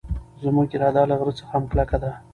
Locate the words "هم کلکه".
1.53-1.97